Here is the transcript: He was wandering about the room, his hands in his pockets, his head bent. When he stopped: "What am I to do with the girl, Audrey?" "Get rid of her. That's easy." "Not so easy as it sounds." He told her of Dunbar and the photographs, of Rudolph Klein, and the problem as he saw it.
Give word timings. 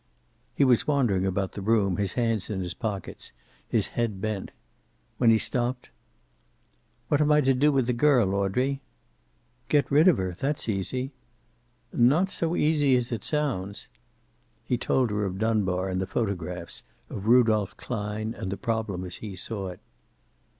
He 0.55 0.63
was 0.63 0.87
wandering 0.87 1.27
about 1.27 1.51
the 1.51 1.61
room, 1.61 1.97
his 1.97 2.13
hands 2.13 2.49
in 2.49 2.61
his 2.61 2.73
pockets, 2.73 3.33
his 3.67 3.89
head 3.89 4.19
bent. 4.19 4.51
When 5.19 5.29
he 5.29 5.37
stopped: 5.37 5.91
"What 7.07 7.21
am 7.21 7.31
I 7.31 7.39
to 7.41 7.53
do 7.53 7.71
with 7.71 7.85
the 7.85 7.93
girl, 7.93 8.33
Audrey?" 8.33 8.81
"Get 9.69 9.91
rid 9.91 10.07
of 10.07 10.17
her. 10.17 10.31
That's 10.33 10.67
easy." 10.67 11.11
"Not 11.93 12.31
so 12.31 12.55
easy 12.55 12.95
as 12.95 13.11
it 13.11 13.23
sounds." 13.23 13.89
He 14.63 14.75
told 14.75 15.11
her 15.11 15.23
of 15.23 15.37
Dunbar 15.37 15.87
and 15.87 16.01
the 16.01 16.07
photographs, 16.07 16.81
of 17.07 17.27
Rudolph 17.27 17.77
Klein, 17.77 18.33
and 18.33 18.51
the 18.51 18.57
problem 18.57 19.05
as 19.05 19.17
he 19.17 19.35
saw 19.35 19.67
it. 19.67 19.81